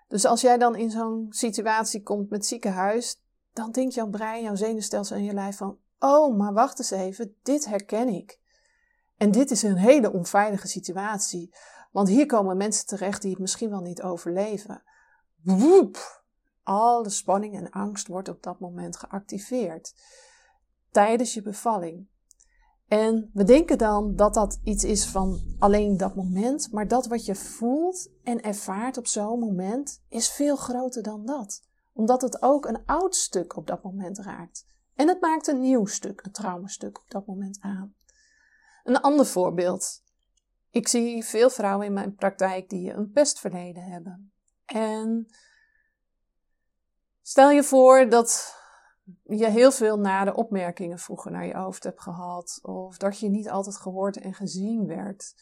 Dus 0.08 0.26
als 0.26 0.42
jij 0.42 0.58
dan 0.58 0.76
in 0.76 0.92
zo'n 0.92 1.28
situatie 1.30 2.04
komt 2.04 2.30
met 2.30 2.46
ziekenhuis, 2.46 3.22
dan 3.54 3.72
denkt 3.72 3.94
jouw 3.94 4.10
brein, 4.10 4.44
jouw 4.44 4.56
zenuwstelsel 4.56 5.16
en 5.16 5.24
je 5.24 5.34
lijf 5.34 5.58
van: 5.58 5.78
Oh, 6.00 6.38
maar 6.38 6.54
wacht 6.54 6.80
eens 6.80 6.92
even, 6.92 7.36
dit 7.44 7.66
herken 7.66 8.08
ik. 8.08 8.40
En 9.18 9.32
dit 9.32 9.52
is 9.52 9.64
een 9.64 9.78
hele 9.78 10.12
onveilige 10.12 10.68
situatie, 10.68 11.56
want 11.92 12.08
hier 12.08 12.26
komen 12.26 12.58
mensen 12.58 12.86
terecht 12.86 13.22
die 13.22 13.32
het 13.32 13.40
misschien 13.40 13.70
wel 13.70 13.82
niet 13.82 14.02
overleven. 14.02 14.84
Woep! 15.42 16.24
Alle 16.64 17.10
spanning 17.10 17.56
en 17.56 17.70
angst 17.70 18.08
wordt 18.08 18.30
op 18.30 18.44
dat 18.44 18.60
moment 18.60 18.98
geactiveerd 18.98 19.94
tijdens 20.96 21.34
je 21.34 21.42
bevalling. 21.42 22.08
En 22.88 23.30
we 23.34 23.44
denken 23.44 23.78
dan 23.78 24.16
dat 24.16 24.34
dat 24.34 24.60
iets 24.64 24.84
is 24.84 25.06
van 25.06 25.56
alleen 25.60 25.98
dat 25.98 26.16
moment, 26.16 26.72
maar 26.72 26.88
dat 26.88 27.06
wat 27.06 27.26
je 27.26 27.36
voelt 27.36 28.10
en 28.24 28.42
ervaart 28.42 28.98
op 28.98 29.08
zo'n 29.08 29.40
moment 29.40 30.04
is 30.10 30.32
veel 30.32 30.56
groter 30.56 31.04
dan 31.04 31.26
dat. 31.26 31.68
Omdat 31.94 32.22
het 32.22 32.42
ook 32.42 32.66
een 32.66 32.86
oud 32.86 33.16
stuk 33.16 33.56
op 33.56 33.68
dat 33.68 33.84
moment 33.84 34.20
raakt. 34.20 34.68
En 34.96 35.08
het 35.08 35.22
maakt 35.22 35.48
een 35.48 35.60
nieuw 35.60 35.86
stuk, 35.86 36.26
een 36.26 36.32
traumastuk 36.32 37.00
op 37.00 37.10
dat 37.10 37.26
moment 37.26 37.58
aan. 37.62 37.96
Een 38.84 39.02
ander 39.02 39.26
voorbeeld. 39.26 40.04
Ik 40.70 40.88
zie 40.88 41.24
veel 41.24 41.50
vrouwen 41.50 41.86
in 41.86 41.94
mijn 41.94 42.16
praktijk 42.16 42.70
die 42.70 42.92
een 42.92 43.12
pestverleden 43.12 43.84
hebben. 43.84 44.32
En 44.66 45.28
stel 47.22 47.50
je 47.50 47.64
voor 47.64 48.10
dat 48.10 48.64
je 49.24 49.50
heel 49.50 49.72
veel 49.72 50.00
nare 50.00 50.36
opmerkingen 50.36 51.00
vroeger 51.00 51.32
naar 51.32 51.46
je 51.46 51.58
hoofd 51.58 51.84
hebt 51.84 52.02
gehad. 52.02 52.60
Of 52.62 52.98
dat 52.98 53.20
je 53.20 53.30
niet 53.30 53.50
altijd 53.50 53.78
gehoord 53.78 54.18
en 54.18 54.34
gezien 54.34 54.88
werd. 54.88 55.36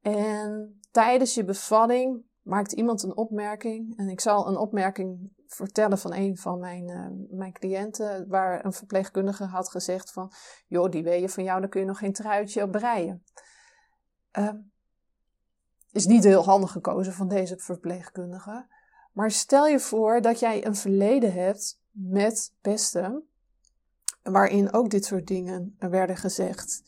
En 0.00 0.80
tijdens 0.90 1.34
je 1.34 1.44
bevalling 1.44 2.22
maakt 2.42 2.72
iemand 2.72 3.02
een 3.02 3.16
opmerking. 3.16 3.96
En 3.96 4.08
ik 4.08 4.20
zal 4.20 4.48
een 4.48 4.56
opmerking 4.56 5.32
vertellen 5.46 5.98
van 5.98 6.14
een 6.14 6.36
van 6.36 6.58
mijn, 6.58 6.88
uh, 6.88 7.38
mijn 7.38 7.52
cliënten. 7.52 8.28
Waar 8.28 8.64
een 8.64 8.72
verpleegkundige 8.72 9.44
had 9.44 9.70
gezegd 9.70 10.12
van... 10.12 10.32
joh, 10.66 10.90
die 10.90 11.02
weeën 11.02 11.28
van 11.28 11.44
jou, 11.44 11.60
daar 11.60 11.68
kun 11.68 11.80
je 11.80 11.86
nog 11.86 11.98
geen 11.98 12.12
truitje 12.12 12.62
op 12.62 12.70
breien. 12.70 13.24
Uh, 14.38 14.50
is 15.92 16.06
niet 16.06 16.24
heel 16.24 16.44
handig 16.44 16.72
gekozen 16.72 17.12
van 17.12 17.28
deze 17.28 17.58
verpleegkundige. 17.58 18.66
Maar 19.12 19.30
stel 19.30 19.66
je 19.66 19.80
voor 19.80 20.20
dat 20.20 20.38
jij 20.38 20.66
een 20.66 20.76
verleden 20.76 21.32
hebt 21.32 21.80
met 22.00 22.54
pesten, 22.60 23.28
waarin 24.22 24.72
ook 24.72 24.90
dit 24.90 25.04
soort 25.04 25.26
dingen 25.26 25.76
werden 25.78 26.16
gezegd. 26.16 26.82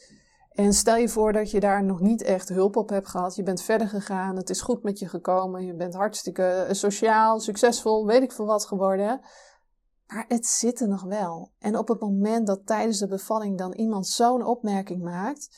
En 0.50 0.73
stel 0.73 0.97
je 0.97 1.09
voor 1.09 1.33
dat 1.33 1.50
je 1.50 1.61
daar 1.61 1.85
nog 1.85 2.00
niet 2.00 2.23
echt 2.23 2.49
hulp 2.49 2.76
op 2.76 2.88
hebt 2.88 3.09
gehad. 3.09 3.35
Je 3.35 3.43
bent 3.43 3.62
verder 3.62 3.88
gegaan, 3.88 4.37
het 4.37 4.50
is 4.50 4.61
goed 4.61 4.83
met 4.83 4.99
je 4.99 5.09
gekomen, 5.09 5.64
je 5.64 5.75
bent 5.75 5.95
hartstikke 5.95 6.69
sociaal, 6.71 7.40
succesvol, 7.40 8.07
weet 8.07 8.23
ik 8.23 8.33
veel 8.33 8.47
wat 8.47 8.67
geworden. 8.67 9.21
Maar 10.07 10.25
het 10.29 10.47
zit 10.47 10.81
er 10.81 10.88
nog 10.88 11.02
wel. 11.02 11.52
En 11.59 11.76
op 11.79 11.88
het 11.88 12.00
moment 12.00 12.47
dat 12.47 12.67
tijdens 12.67 12.99
de 12.99 13.09
bevalling 13.09 13.59
dan 13.59 13.73
iemand 13.73 14.07
zo'n 14.07 14.45
opmerking 14.45 15.02
maakt, 15.02 15.49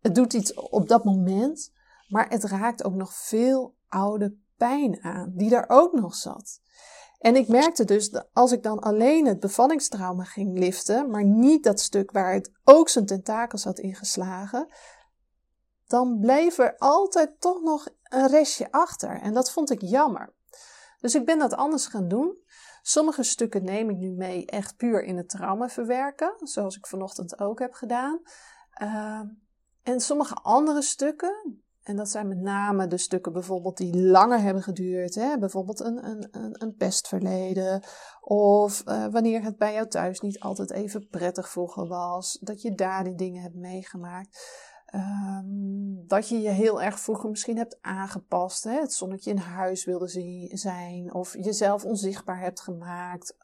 het 0.00 0.14
doet 0.14 0.32
iets 0.32 0.54
op 0.54 0.88
dat 0.88 1.04
moment, 1.04 1.72
maar 2.08 2.28
het 2.28 2.44
raakt 2.44 2.84
ook 2.84 2.94
nog 2.94 3.14
veel 3.14 3.74
oude 3.88 4.36
pijn 4.56 5.02
aan, 5.02 5.32
die 5.34 5.50
daar 5.50 5.64
ook 5.68 5.92
nog 5.92 6.14
zat. 6.14 6.60
En 7.18 7.36
ik 7.36 7.48
merkte 7.48 7.84
dus 7.84 8.10
dat 8.10 8.28
als 8.32 8.52
ik 8.52 8.62
dan 8.62 8.78
alleen 8.78 9.26
het 9.26 9.40
bevallingstrauma 9.40 10.24
ging 10.24 10.58
liften, 10.58 11.10
maar 11.10 11.24
niet 11.24 11.64
dat 11.64 11.80
stuk 11.80 12.10
waar 12.10 12.32
het 12.32 12.50
ook 12.64 12.88
zijn 12.88 13.06
tentakels 13.06 13.64
had 13.64 13.78
ingeslagen, 13.78 14.68
dan 15.86 16.18
bleef 16.20 16.58
er 16.58 16.76
altijd 16.78 17.40
toch 17.40 17.62
nog 17.62 17.88
een 18.02 18.28
restje 18.28 18.72
achter. 18.72 19.20
En 19.20 19.32
dat 19.32 19.52
vond 19.52 19.70
ik 19.70 19.80
jammer. 19.80 20.34
Dus 21.00 21.14
ik 21.14 21.24
ben 21.24 21.38
dat 21.38 21.54
anders 21.54 21.86
gaan 21.86 22.08
doen. 22.08 22.36
Sommige 22.82 23.22
stukken 23.22 23.64
neem 23.64 23.90
ik 23.90 23.96
nu 23.96 24.10
mee 24.10 24.46
echt 24.46 24.76
puur 24.76 25.02
in 25.02 25.16
het 25.16 25.28
trauma 25.28 25.68
verwerken, 25.68 26.34
zoals 26.38 26.76
ik 26.76 26.86
vanochtend 26.86 27.40
ook 27.40 27.58
heb 27.58 27.72
gedaan. 27.72 28.20
Uh, 28.82 29.20
en 29.82 30.00
sommige 30.00 30.34
andere 30.34 30.82
stukken, 30.82 31.62
en 31.88 31.96
dat 31.96 32.08
zijn 32.08 32.28
met 32.28 32.40
name 32.40 32.86
de 32.86 32.98
stukken 32.98 33.32
bijvoorbeeld 33.32 33.76
die 33.76 34.02
langer 34.02 34.40
hebben 34.40 34.62
geduurd. 34.62 35.14
Hè? 35.14 35.38
Bijvoorbeeld 35.38 35.80
een, 35.80 36.06
een, 36.06 36.28
een, 36.62 36.74
pestverleden. 36.74 37.82
Of 38.20 38.82
uh, 38.86 39.06
wanneer 39.06 39.42
het 39.42 39.56
bij 39.56 39.72
jou 39.72 39.88
thuis 39.88 40.20
niet 40.20 40.40
altijd 40.40 40.70
even 40.70 41.08
prettig 41.08 41.48
vroeger 41.50 41.86
was. 41.86 42.38
Dat 42.40 42.62
je 42.62 42.74
daar 42.74 43.04
die 43.04 43.14
dingen 43.14 43.42
hebt 43.42 43.54
meegemaakt. 43.54 44.66
Um, 44.94 46.04
dat 46.06 46.28
je 46.28 46.40
je 46.40 46.50
heel 46.50 46.82
erg 46.82 47.00
vroeger 47.00 47.30
misschien 47.30 47.56
hebt 47.56 47.78
aangepast. 47.80 48.64
Hè? 48.64 48.80
Het 48.80 48.92
zonnetje 48.92 49.30
in 49.30 49.36
huis 49.36 49.84
wilde 49.84 50.48
zijn. 50.52 51.14
Of 51.14 51.34
jezelf 51.34 51.84
onzichtbaar 51.84 52.40
hebt 52.40 52.60
gemaakt. 52.60 53.36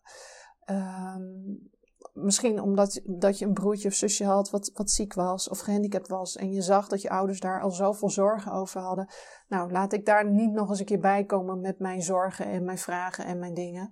Um, 0.71 1.73
misschien 2.15 2.61
omdat 2.61 3.01
dat 3.05 3.39
je 3.39 3.45
een 3.45 3.53
broertje 3.53 3.89
of 3.89 3.95
zusje 3.95 4.25
had 4.25 4.51
wat, 4.51 4.71
wat 4.75 4.91
ziek 4.91 5.15
was 5.15 5.49
of 5.49 5.59
gehandicapt 5.59 6.09
was. 6.09 6.37
En 6.37 6.53
je 6.53 6.63
zag 6.63 6.89
dat 6.89 7.03
je 7.03 7.11
ouders 7.11 7.41
daar 7.41 7.61
al 7.61 7.71
zoveel 7.71 8.11
zorgen 8.11 8.53
over 8.53 8.81
hadden. 8.81 9.09
Nou, 9.49 9.73
laat 9.73 9.93
ik 9.93 10.07
daar 10.07 10.31
niet 10.31 10.53
nog 10.53 10.69
eens 10.69 10.79
een 10.79 10.85
keer 10.85 11.01
bij 11.01 11.25
komen 11.25 11.61
met 11.61 11.79
mijn 11.79 12.03
zorgen 12.03 12.47
en 12.47 12.65
mijn 12.65 12.79
vragen 12.79 13.25
en 13.25 13.39
mijn 13.39 13.55
dingen. 13.55 13.91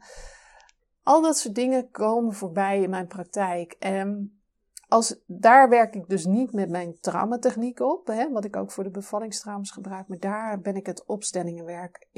Al 1.03 1.23
dat 1.23 1.37
soort 1.37 1.55
dingen 1.55 1.91
komen 1.91 2.33
voorbij 2.33 2.83
in 2.83 2.91
mijn 2.91 3.07
praktijk. 3.07 3.73
En 3.79 4.41
als, 4.89 5.23
daar 5.27 5.69
werk 5.69 5.95
ik 5.95 6.09
dus 6.09 6.25
niet 6.25 6.53
met 6.53 6.71
mijn 6.71 6.99
traumatechniek 7.01 7.81
op, 7.81 8.07
hè, 8.07 8.31
wat 8.31 8.45
ik 8.45 8.57
ook 8.57 8.71
voor 8.71 8.85
de 8.85 8.91
bevallingstraumas 8.91 9.71
gebruik. 9.71 10.09
Maar 10.09 10.19
daar 10.19 10.61
ben 10.61 10.77
ik 10.77 10.87
het 10.87 11.05
opstellingenwerk 11.05 12.09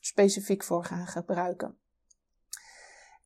specifiek 0.00 0.64
voor 0.64 0.84
gaan 0.84 1.06
gebruiken. 1.06 1.78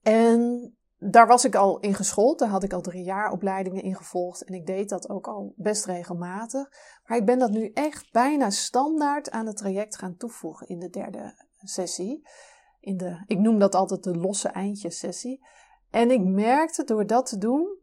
En 0.03 0.73
daar 0.99 1.27
was 1.27 1.45
ik 1.45 1.55
al 1.55 1.79
in 1.79 1.95
geschoold. 1.95 2.39
Daar 2.39 2.49
had 2.49 2.63
ik 2.63 2.73
al 2.73 2.81
drie 2.81 3.05
jaar 3.05 3.31
opleidingen 3.31 3.83
in 3.83 3.97
gevolgd. 3.97 4.45
En 4.45 4.55
ik 4.55 4.67
deed 4.67 4.89
dat 4.89 5.09
ook 5.09 5.29
al 5.29 5.53
best 5.57 5.85
regelmatig. 5.85 6.69
Maar 7.07 7.19
ik 7.19 7.27
ben 7.27 7.39
dat 7.39 7.51
nu 7.51 7.71
echt 7.75 8.13
bijna 8.13 8.51
standaard 8.51 9.31
aan 9.31 9.47
het 9.47 9.57
traject 9.57 9.97
gaan 9.97 10.17
toevoegen 10.17 10.69
in 10.69 10.79
de 10.79 10.91
derde 10.91 11.35
sessie. 11.57 12.29
In 12.81 12.97
de, 12.97 13.23
ik 13.27 13.39
noem 13.39 13.59
dat 13.59 13.75
altijd 13.75 14.05
de 14.05 14.17
losse 14.17 14.49
eindjes 14.49 14.99
sessie. 14.99 15.47
En 15.91 16.11
ik 16.11 16.25
merkte 16.25 16.85
door 16.85 17.07
dat 17.07 17.27
te 17.27 17.39
doen, 17.39 17.77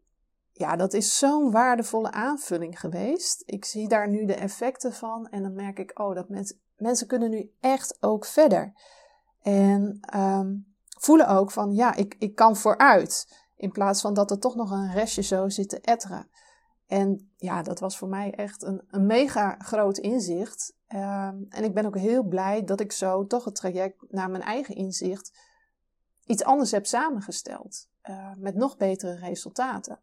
ja, 0.52 0.76
dat 0.76 0.94
is 0.94 1.18
zo'n 1.18 1.52
waardevolle 1.52 2.12
aanvulling 2.12 2.80
geweest. 2.80 3.44
Ik 3.46 3.66
zie 3.66 3.88
daar 3.88 4.10
nu 4.10 4.26
de 4.26 4.36
effecten 4.36 4.94
van 4.94 5.28
en 5.28 5.42
dan 5.42 5.54
merk 5.54 5.80
ik, 5.80 6.00
oh, 6.00 6.16
dat 6.16 6.30
mensen, 6.76 7.08
kunnen 7.08 7.30
nu 7.30 7.52
echt 7.60 7.98
ook 8.00 8.26
verder. 8.26 8.74
En 9.42 10.00
um, 10.16 10.75
voelen 10.96 11.28
ook 11.28 11.52
van 11.52 11.74
ja, 11.74 11.96
ik, 11.96 12.16
ik 12.20 12.36
kan 12.36 12.56
vooruit. 12.56 13.44
In 13.56 13.72
plaats 13.72 14.02
van 14.02 14.14
dat 14.14 14.32
er 14.32 14.40
toch 14.40 14.56
nog 14.56 14.72
een 14.72 14.94
restje 14.94 15.22
zo 15.22 15.50
zit 15.50 15.70
te 15.70 15.82
etteren. 15.82 16.30
En 16.88 17.32
ja, 17.38 17.62
dat 17.62 17.80
was 17.80 17.98
voor 17.98 18.08
mij 18.08 18.34
echt 18.34 18.64
een, 18.64 18.82
een 18.88 19.06
mega 19.06 19.56
groot 19.60 19.98
inzicht. 19.98 20.74
Ehm, 20.88 21.44
en 21.50 21.64
ik 21.64 21.74
ben 21.74 21.86
ook 21.86 21.98
heel 21.98 22.24
blij 22.24 22.64
dat 22.64 22.80
ik 22.80 22.92
zo 22.92 23.28
toch 23.28 23.46
het 23.46 23.56
traject 23.56 24.06
naar 24.10 24.30
mijn 24.30 24.44
eigen 24.44 24.76
inzicht 24.76 25.38
iets 26.26 26.44
anders 26.44 26.72
heb 26.72 26.86
samengesteld. 26.86 27.88
Uh, 28.10 28.32
met 28.38 28.56
nog 28.56 28.78
betere 28.78 29.16
resultaten. 29.16 30.00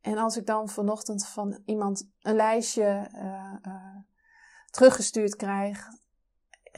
En 0.00 0.18
als 0.18 0.36
ik 0.36 0.46
dan 0.46 0.68
vanochtend 0.68 1.26
van 1.26 1.62
iemand 1.64 2.08
een 2.20 2.34
lijstje 2.34 3.10
uh, 3.14 3.52
uh, 3.66 3.96
teruggestuurd 4.70 5.36
krijg 5.36 5.88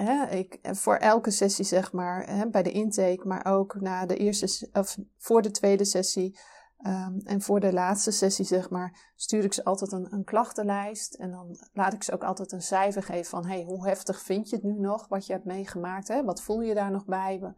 hè, 0.02 0.26
ik, 0.30 0.58
voor 0.62 0.96
elke 0.96 1.30
sessie, 1.30 1.64
zeg 1.64 1.92
maar, 1.92 2.26
hè, 2.26 2.48
bij 2.48 2.62
de 2.62 2.72
intake, 2.72 3.26
maar 3.26 3.46
ook 3.46 3.80
na 3.80 4.06
de 4.06 4.16
eerste, 4.16 4.68
of 4.72 4.96
voor 5.18 5.42
de 5.42 5.50
tweede 5.50 5.84
sessie 5.84 6.38
um, 6.86 7.20
en 7.24 7.42
voor 7.42 7.60
de 7.60 7.72
laatste 7.72 8.10
sessie, 8.10 8.44
zeg 8.44 8.70
maar, 8.70 9.12
stuur 9.14 9.44
ik 9.44 9.52
ze 9.52 9.64
altijd 9.64 9.92
een, 9.92 10.12
een, 10.12 10.24
klachtenlijst. 10.24 11.14
En 11.14 11.30
dan 11.30 11.58
laat 11.72 11.92
ik 11.92 12.02
ze 12.02 12.12
ook 12.12 12.24
altijd 12.24 12.52
een 12.52 12.62
cijfer 12.62 13.02
geven 13.02 13.30
van, 13.30 13.46
hey, 13.46 13.62
hoe 13.62 13.86
heftig 13.86 14.22
vind 14.22 14.48
je 14.48 14.56
het 14.56 14.64
nu 14.64 14.78
nog, 14.78 15.08
wat 15.08 15.26
je 15.26 15.32
hebt 15.32 15.44
meegemaakt? 15.44 16.08
Hè? 16.08 16.24
Wat 16.24 16.42
voel 16.42 16.60
je 16.60 16.74
daar 16.74 16.90
nog 16.90 17.04
bij? 17.04 17.54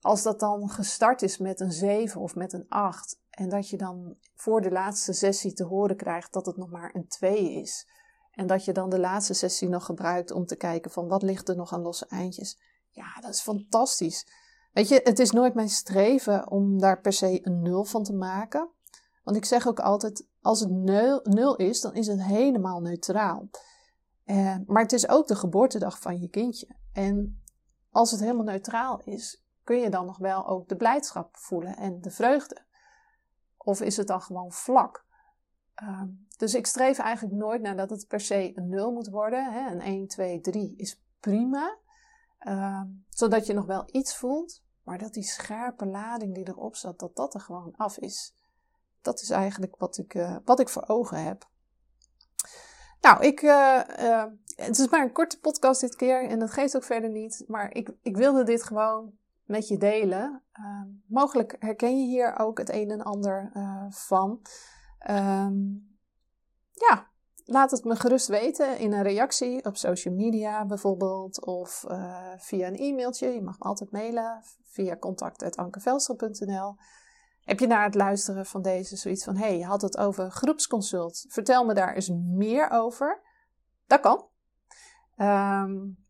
Als 0.00 0.22
dat 0.22 0.40
dan 0.40 0.70
gestart 0.70 1.22
is 1.22 1.38
met 1.38 1.60
een 1.60 1.72
7 1.72 2.20
of 2.20 2.34
met 2.34 2.52
een 2.52 2.66
8, 2.68 3.20
en 3.30 3.48
dat 3.48 3.68
je 3.68 3.76
dan 3.76 4.16
voor 4.34 4.60
de 4.60 4.70
laatste 4.70 5.12
sessie 5.12 5.52
te 5.52 5.64
horen 5.64 5.96
krijgt 5.96 6.32
dat 6.32 6.46
het 6.46 6.56
nog 6.56 6.70
maar 6.70 6.94
een 6.94 7.08
2 7.08 7.52
is 7.52 7.88
en 8.36 8.46
dat 8.46 8.64
je 8.64 8.72
dan 8.72 8.90
de 8.90 8.98
laatste 8.98 9.34
sessie 9.34 9.68
nog 9.68 9.84
gebruikt 9.84 10.30
om 10.30 10.46
te 10.46 10.56
kijken 10.56 10.90
van 10.90 11.08
wat 11.08 11.22
ligt 11.22 11.48
er 11.48 11.56
nog 11.56 11.72
aan 11.72 11.82
losse 11.82 12.06
eindjes. 12.06 12.58
Ja, 12.90 13.20
dat 13.20 13.34
is 13.34 13.40
fantastisch. 13.40 14.26
Weet 14.72 14.88
je, 14.88 15.00
het 15.04 15.18
is 15.18 15.30
nooit 15.30 15.54
mijn 15.54 15.68
streven 15.68 16.50
om 16.50 16.78
daar 16.78 17.00
per 17.00 17.12
se 17.12 17.46
een 17.46 17.62
nul 17.62 17.84
van 17.84 18.02
te 18.02 18.12
maken. 18.12 18.68
Want 19.24 19.36
ik 19.36 19.44
zeg 19.44 19.66
ook 19.66 19.80
altijd, 19.80 20.26
als 20.40 20.60
het 20.60 20.70
nul, 20.70 21.20
nul 21.22 21.56
is, 21.56 21.80
dan 21.80 21.94
is 21.94 22.06
het 22.06 22.22
helemaal 22.22 22.80
neutraal. 22.80 23.48
Eh, 24.24 24.56
maar 24.66 24.82
het 24.82 24.92
is 24.92 25.08
ook 25.08 25.26
de 25.26 25.36
geboortedag 25.36 26.00
van 26.00 26.20
je 26.20 26.28
kindje. 26.28 26.68
En 26.92 27.42
als 27.90 28.10
het 28.10 28.20
helemaal 28.20 28.44
neutraal 28.44 29.00
is, 29.04 29.44
kun 29.64 29.76
je 29.76 29.90
dan 29.90 30.06
nog 30.06 30.18
wel 30.18 30.46
ook 30.46 30.68
de 30.68 30.76
blijdschap 30.76 31.36
voelen 31.36 31.76
en 31.76 32.00
de 32.00 32.10
vreugde? 32.10 32.64
Of 33.56 33.80
is 33.80 33.96
het 33.96 34.06
dan 34.06 34.22
gewoon 34.22 34.52
vlak? 34.52 35.05
Ehm, 35.76 36.08
dus 36.36 36.54
ik 36.54 36.66
streef 36.66 36.98
eigenlijk 36.98 37.36
nooit 37.36 37.62
naar 37.62 37.76
dat 37.76 37.90
het 37.90 38.06
per 38.08 38.20
se 38.20 38.52
een 38.54 38.68
0 38.68 38.92
moet 38.92 39.08
worden. 39.08 39.52
Hè. 39.52 39.70
Een 39.70 39.80
1, 39.80 40.06
2, 40.06 40.40
3 40.40 40.74
is 40.76 41.02
prima. 41.20 41.76
Ehm, 42.38 42.86
zodat 43.08 43.46
je 43.46 43.52
nog 43.52 43.66
wel 43.66 43.88
iets 43.90 44.16
voelt, 44.16 44.62
maar 44.82 44.98
dat 44.98 45.12
die 45.12 45.22
scherpe 45.22 45.86
lading 45.86 46.34
die 46.34 46.48
erop 46.48 46.76
zat, 46.76 46.98
dat 46.98 47.16
dat 47.16 47.34
er 47.34 47.40
gewoon 47.40 47.74
af 47.76 47.98
is. 47.98 48.34
Dat 49.02 49.20
is 49.20 49.30
eigenlijk 49.30 49.76
wat 49.76 49.98
ik, 49.98 50.14
uh, 50.14 50.36
wat 50.44 50.60
ik 50.60 50.68
voor 50.68 50.84
ogen 50.86 51.24
heb. 51.24 51.48
Nou, 53.00 53.24
ik, 53.24 53.42
uh, 53.42 53.80
uh, 54.00 54.24
het 54.56 54.78
is 54.78 54.88
maar 54.88 55.02
een 55.02 55.12
korte 55.12 55.40
podcast 55.40 55.80
dit 55.80 55.96
keer 55.96 56.28
en 56.28 56.38
dat 56.38 56.50
geeft 56.50 56.76
ook 56.76 56.84
verder 56.84 57.10
niet. 57.10 57.44
Maar 57.46 57.74
ik, 57.74 57.90
ik 58.02 58.16
wilde 58.16 58.44
dit 58.44 58.62
gewoon 58.62 59.12
met 59.44 59.68
je 59.68 59.78
delen. 59.78 60.42
Ehm, 60.52 60.88
mogelijk 61.06 61.56
herken 61.58 61.98
je 61.98 62.06
hier 62.06 62.38
ook 62.38 62.58
het 62.58 62.70
een 62.70 62.90
en 62.90 63.02
ander 63.02 63.50
van. 63.90 64.40
Um, 65.10 65.88
ja, 66.72 67.10
laat 67.44 67.70
het 67.70 67.84
me 67.84 67.96
gerust 67.96 68.26
weten 68.26 68.78
in 68.78 68.92
een 68.92 69.02
reactie 69.02 69.64
op 69.64 69.76
social 69.76 70.14
media 70.14 70.66
bijvoorbeeld 70.66 71.44
of 71.44 71.84
uh, 71.88 72.32
via 72.36 72.66
een 72.66 72.76
e-mailtje. 72.76 73.28
Je 73.28 73.42
mag 73.42 73.58
me 73.58 73.64
altijd 73.64 73.90
mailen 73.90 74.42
via 74.62 74.96
contact.ankevelstra.nl. 74.96 76.76
Heb 77.40 77.60
je 77.60 77.66
na 77.66 77.84
het 77.84 77.94
luisteren 77.94 78.46
van 78.46 78.62
deze 78.62 78.96
zoiets 78.96 79.24
van: 79.24 79.36
hey, 79.36 79.58
je 79.58 79.64
had 79.64 79.82
het 79.82 79.96
over 79.96 80.30
groepsconsult. 80.30 81.24
Vertel 81.28 81.64
me 81.64 81.74
daar 81.74 81.94
eens 81.94 82.10
meer 82.24 82.70
over. 82.70 83.22
Dat 83.86 84.00
kan. 84.00 84.28
Um, 85.16 86.05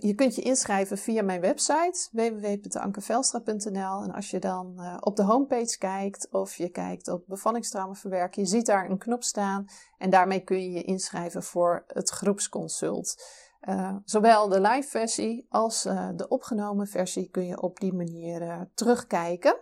je 0.00 0.14
kunt 0.14 0.34
je 0.34 0.42
inschrijven 0.42 0.98
via 0.98 1.22
mijn 1.22 1.40
website 1.40 2.08
www.ankevelstra.nl 2.12 4.02
en 4.02 4.12
als 4.12 4.30
je 4.30 4.38
dan 4.38 4.74
uh, 4.78 4.96
op 5.00 5.16
de 5.16 5.22
homepage 5.22 5.78
kijkt 5.78 6.28
of 6.30 6.54
je 6.54 6.68
kijkt 6.68 7.08
op 7.08 7.24
bevallingstrauma 7.26 7.94
verwerken, 7.94 8.42
je 8.42 8.48
ziet 8.48 8.66
daar 8.66 8.90
een 8.90 8.98
knop 8.98 9.22
staan 9.22 9.66
en 9.98 10.10
daarmee 10.10 10.40
kun 10.40 10.62
je 10.62 10.70
je 10.70 10.82
inschrijven 10.82 11.42
voor 11.42 11.84
het 11.86 12.10
groepsconsult. 12.10 13.22
Uh, 13.68 13.96
zowel 14.04 14.48
de 14.48 14.60
live 14.60 14.88
versie 14.88 15.46
als 15.48 15.86
uh, 15.86 16.08
de 16.16 16.28
opgenomen 16.28 16.86
versie 16.86 17.30
kun 17.30 17.46
je 17.46 17.60
op 17.60 17.80
die 17.80 17.92
manier 17.92 18.68
terugkijken. 18.74 19.56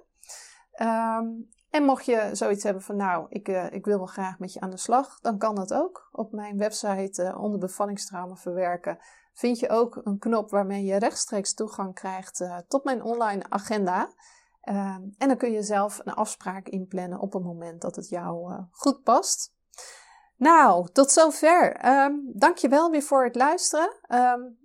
Um, 0.82 1.48
en 1.70 1.84
mocht 1.84 2.04
je 2.04 2.28
zoiets 2.32 2.64
hebben 2.64 2.82
van, 2.82 2.96
nou, 2.96 3.26
ik, 3.28 3.48
ik 3.48 3.84
wil 3.84 3.96
wel 3.96 4.06
graag 4.06 4.38
met 4.38 4.52
je 4.52 4.60
aan 4.60 4.70
de 4.70 4.76
slag, 4.76 5.20
dan 5.20 5.38
kan 5.38 5.54
dat 5.54 5.74
ook. 5.74 6.08
Op 6.12 6.32
mijn 6.32 6.58
website 6.58 7.34
onder 7.38 7.58
bevallingstrauma 7.58 8.36
verwerken 8.36 8.98
vind 9.36 9.58
je 9.58 9.68
ook 9.68 10.00
een 10.04 10.18
knop 10.18 10.50
waarmee 10.50 10.84
je 10.84 10.96
rechtstreeks 10.96 11.54
toegang 11.54 11.94
krijgt 11.94 12.40
uh, 12.40 12.58
tot 12.68 12.84
mijn 12.84 13.02
online 13.02 13.42
agenda. 13.48 14.10
Uh, 14.64 14.74
en 15.18 15.28
dan 15.28 15.36
kun 15.36 15.52
je 15.52 15.62
zelf 15.62 16.00
een 16.04 16.14
afspraak 16.14 16.68
inplannen 16.68 17.18
op 17.18 17.32
het 17.32 17.42
moment 17.42 17.80
dat 17.80 17.96
het 17.96 18.08
jou 18.08 18.52
uh, 18.52 18.58
goed 18.70 19.02
past. 19.02 19.54
Nou, 20.36 20.88
tot 20.92 21.10
zover. 21.10 21.80
Dank 22.34 22.56
je 22.56 22.68
wel 22.68 22.90
weer 22.90 23.02
voor 23.02 23.24
het 23.24 23.34
luisteren. 23.34 23.96
Um, 24.08 24.58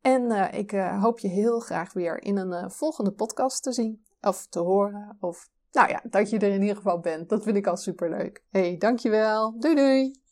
en 0.00 0.22
uh, 0.22 0.52
ik 0.52 0.70
hoop 1.00 1.18
je 1.18 1.28
heel 1.28 1.60
graag 1.60 1.92
weer 1.92 2.22
in 2.22 2.36
een 2.36 2.70
volgende 2.70 3.12
podcast 3.12 3.62
te 3.62 3.72
zien 3.72 4.04
of 4.20 4.46
te 4.46 4.58
horen. 4.58 5.16
Of 5.20 5.48
nou 5.72 5.88
ja, 5.88 6.00
dat 6.10 6.30
je 6.30 6.38
er 6.38 6.52
in 6.52 6.60
ieder 6.60 6.76
geval 6.76 7.00
bent. 7.00 7.28
Dat 7.28 7.42
vind 7.42 7.56
ik 7.56 7.66
al 7.66 7.76
super 7.76 8.10
leuk. 8.10 8.44
Hey, 8.50 8.76
dankjewel. 8.76 9.58
Doei 9.58 9.74
doei. 9.74 10.22